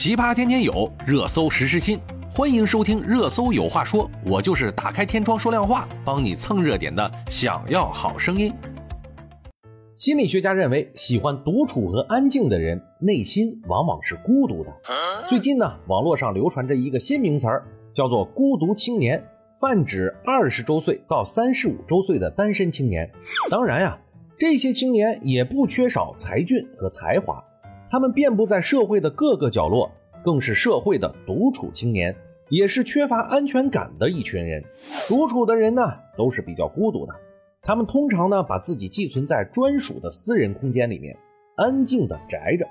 [0.00, 1.98] 奇葩天天有，热搜时时新。
[2.30, 7.10] 欢迎收听《热搜有话说》，我就是打开天窗说亮话，帮你蹭热点的。
[7.28, 8.54] 想要好声音。
[9.96, 14.72] 心理学家认为，喜欢独处和安静的人，内心往往是孤独的。
[15.26, 19.20] 最近呢，网络上流传着一个新名词儿，叫做“孤独青年”，
[19.60, 23.10] 泛指二十周岁到三十五周岁的单身青年。
[23.50, 23.98] 当然呀，
[24.38, 27.42] 这些青年也不缺少才俊和才华。
[27.90, 29.90] 他们遍布在社会的各个角落，
[30.22, 32.14] 更是社会的独处青年，
[32.50, 34.62] 也是缺乏安全感的一群人。
[35.08, 35.82] 独处的人呢，
[36.16, 37.14] 都是比较孤独的。
[37.62, 41.16] 他们通常呢，把自己寄存在专属的私人空间里面，
[41.56, 42.66] 安静的宅着。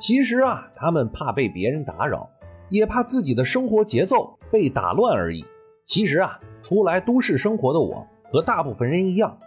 [0.00, 2.28] 其实啊，他们怕被别人打扰，
[2.68, 5.44] 也怕自己的生活节奏被打乱而已。
[5.84, 9.38] 其实啊，出来都市生活的我，和大部分人一样，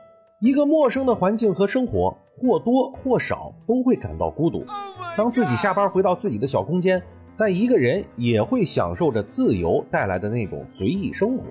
[0.42, 4.64] 一个陌生的环境和生活，或多或少都会感到孤独。
[5.18, 7.02] 当自己下班回到自己的小空间，
[7.38, 11.44] 但一个人也会享受着自由带来的那种随意生活。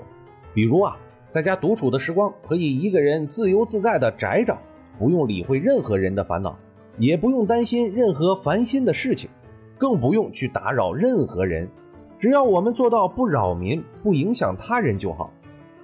[0.55, 0.97] 比如啊，
[1.29, 4.57] 在家独处的时光，可以一个人自由自在的宅着，
[4.99, 6.57] 不用理会任何人的烦恼，
[6.97, 9.29] 也不用担心任何烦心的事情，
[9.77, 11.69] 更不用去打扰任何人。
[12.19, 15.31] 只要我们做到不扰民、不影响他人就好。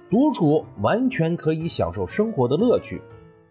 [0.09, 3.01] 独处完全可以享受生活的乐趣，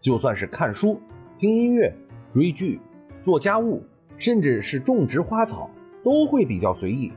[0.00, 1.00] 就算是看书、
[1.38, 1.92] 听音乐、
[2.30, 2.80] 追剧、
[3.20, 3.82] 做家务。
[4.16, 5.68] 甚至是种植花草
[6.04, 7.10] 都会比较随意。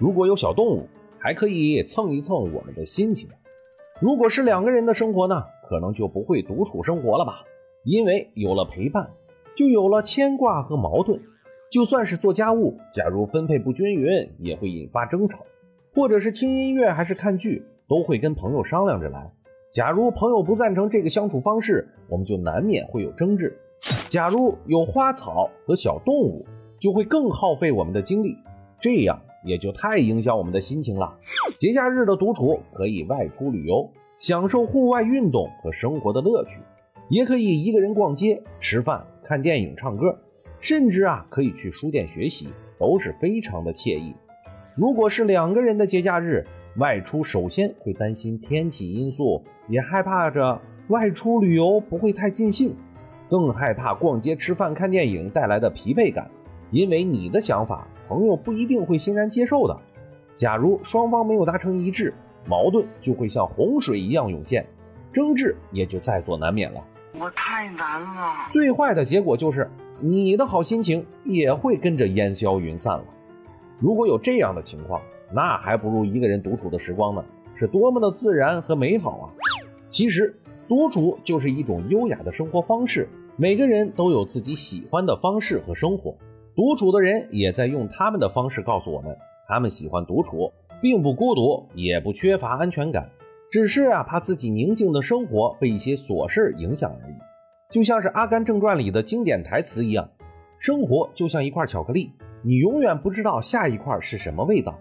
[0.00, 3.28] 如果有小动物，还可以蹭一蹭我们的心情。
[4.00, 7.44] 如果是两个人的生活呢，可能就不会独处生活了吧？
[7.84, 9.08] 因为有了陪伴，
[9.54, 11.20] 就有了牵挂和矛盾。
[11.70, 15.38] 就算是做家务，假如分配不均匀，也会引发争吵；
[15.94, 19.30] 或者是听音乐还是看剧，都会跟朋友商量着来。
[19.72, 23.58] 假如朋友不赞成这个相处方式，我们就难免会有争执。
[24.08, 26.46] 假如有花草和小动物，
[26.80, 28.36] 就会更耗费我们的精力，
[28.80, 31.18] 这样也就太影响我们的心情了。
[31.58, 36.60] 节假日的独处可以外出旅游，享受户外运动和生活的乐趣，
[37.08, 40.16] 也可以一个人逛街、吃饭、看电影、唱歌，
[40.60, 42.48] 甚至啊可以去书店学习，
[42.78, 44.14] 都是非常的惬意。
[44.74, 52.74] 如果是两个人的节假日外出，首先会担心天气因素，也害怕着外出旅游不会太尽兴。
[53.28, 56.28] 更害怕逛街、吃饭、看电影带来的疲惫感，
[56.70, 59.76] 因为你的想法，朋友不一定会欣然接受的。
[60.34, 62.12] 假如双方没有达成一致，
[62.46, 64.66] 矛盾就会像洪水一样涌现，
[65.12, 66.80] 争执也就在所难免了。
[67.20, 68.48] 我太难了。
[68.50, 69.68] 最坏的结果就是
[70.00, 73.04] 你的好心情也会跟着烟消云散了。
[73.80, 75.00] 如果有这样的情况，
[75.32, 77.24] 那还不如一个人独处的时光呢，
[77.56, 79.26] 是多么的自然和美好啊！
[79.88, 80.34] 其实，
[80.68, 83.08] 独处就是一种优雅的生活方式。
[83.36, 86.14] 每个人都有自己喜欢的方式和生活，
[86.54, 89.16] 独处的人也在用他们的方式告诉我们，
[89.48, 90.52] 他们喜欢独处，
[90.82, 93.08] 并不孤独，也不缺乏安全感，
[93.50, 97.14] 只是啊怕自己宁静的生活被一些琐事影响而已。
[97.70, 100.06] 就像是《阿甘正传》里的经典台词一样，
[100.58, 102.12] 生活就像一块巧克力，
[102.42, 104.78] 你永远不知道下一块是什么味道。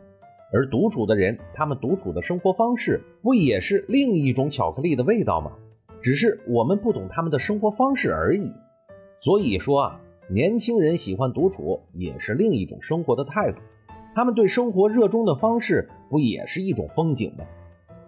[0.51, 5.51] 而独处的人，他们独处的生活方式，不也是另一种巧克力的味道吗？
[6.01, 8.53] 只是我们不懂他们的生活方式而已，
[9.19, 13.59] 所以说啊，年轻人喜欢独处也是另一种生活的态度。
[14.15, 17.45] 他们对生活热衷的方式，不也是一种风景吗？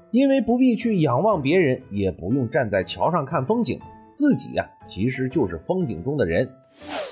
[0.09, 3.79] 因为不必去仰望别人，也不用站在桥上看风景，
[4.13, 6.49] 自己呀，其实就是风景中的人。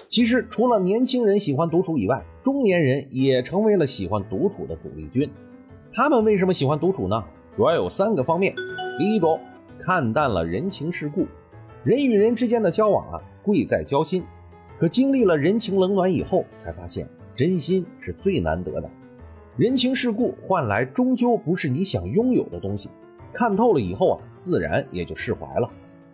[0.10, 5.30] 其实除了年轻人喜欢独处以外，中年人也成为了喜欢独处的主力军。
[5.94, 7.24] 他们为什么喜欢独处呢？
[7.56, 8.54] 主要有三个方面。
[8.98, 9.40] 第一种。
[9.82, 11.26] 看淡了人情世故，
[11.86, 14.22] 人与人之间的交往啊，贵在交心。
[14.78, 18.90] 可经历了人情冷暖以后，才发现真心是最难得的。
[19.56, 22.90] 人情世故换来终究不是你想拥有的东西。
[23.32, 25.70] 看透了以后啊，自然也就释怀了。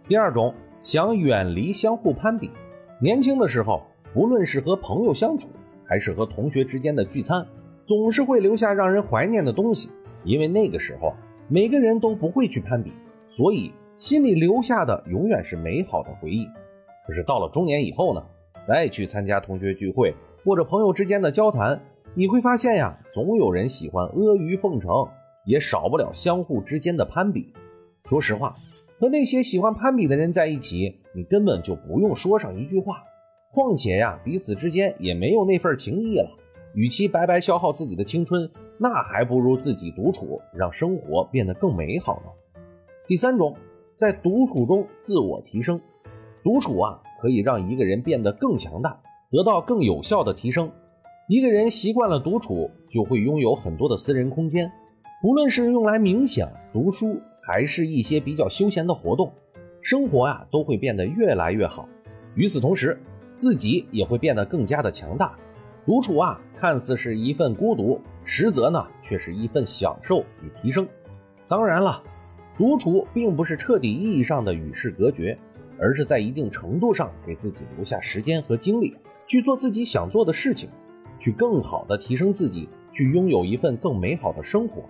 [0.08, 2.52] 第二种，想远离相互攀比。
[3.00, 3.84] 年轻的时候，
[4.14, 5.50] 不论是和朋友相处，
[5.86, 7.46] 还是和同学之间的聚餐，
[7.84, 9.90] 总是会留下让人怀念的东西。
[10.24, 11.14] 因为那个时候，
[11.50, 12.92] 每个人都不会去攀比。
[13.28, 16.47] 所以心里留下的永远是美好的回忆。
[17.06, 18.24] 可是到了中年以后呢，
[18.64, 20.14] 再去参加同学聚会
[20.46, 21.78] 或者朋友之间的交谈，
[22.14, 24.90] 你会发现呀，总有人喜欢阿谀奉承，
[25.46, 27.52] 也少不了相互之间的攀比。
[28.06, 28.56] 说实话，
[29.00, 33.03] 和那些喜欢攀比的人在一起，你根本就不用说上一句话。
[33.53, 36.30] 况且呀，彼此之间也没有那份情谊了。
[36.74, 42.62] 与其白白消耗自己的青春，那还不如自己独处，让生活变得更美好呢。
[43.08, 43.56] 第三种，
[43.96, 45.80] 在独处中自我提升。
[46.44, 49.00] 独处啊，可以让一个人变得更强大，
[49.32, 50.70] 得到更有效的提升。
[51.30, 54.70] 一个人习惯了独处，就会拥有很多的私人空间，
[55.22, 59.32] 不论是用来冥想、读书，还是一些比较休闲的活动，
[59.82, 61.88] 生活啊都会变得越来越好。
[62.34, 63.00] 与此同时，
[63.36, 65.38] 自己也会变得更加的强大。
[65.86, 70.88] 独处啊，看似是一份孤独，实则呢却是一份享受与提升。
[71.47, 72.02] 当然了，
[72.58, 75.38] 独处并不是彻底意义上的与世隔绝，
[75.78, 78.96] 而是在一定程度上给自己留下时间和精力，
[79.28, 80.68] 去做自己想做的事情。
[81.20, 84.84] 去更好的提升自己，去拥有一份更美好的生活。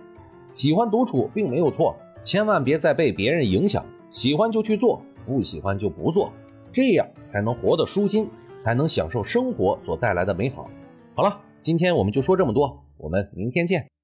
[0.50, 3.84] 喜欢独处并没有错，千万别再被别人影响。
[4.08, 6.32] 喜欢就去做，不喜欢就不做，
[6.72, 8.28] 这样才能活得舒心，
[8.58, 10.70] 才能享受生活所带来的美好。
[11.14, 13.95] 好了，今天我们就说这么多，我们明天见。